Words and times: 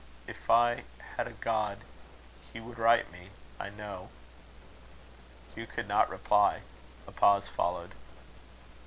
if 0.25 0.49
I 0.49 0.83
had 1.15 1.27
a 1.27 1.33
God, 1.33 1.77
he 2.51 2.59
would 2.59 2.79
right 2.79 3.11
me, 3.11 3.27
I 3.59 3.69
know." 3.69 4.09
Hugh 5.53 5.67
could 5.67 5.87
not 5.87 6.09
reply. 6.09 6.61
A 7.07 7.11
pause 7.11 7.47
followed. 7.47 7.91